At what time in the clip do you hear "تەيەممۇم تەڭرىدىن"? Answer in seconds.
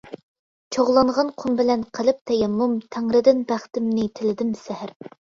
2.31-3.43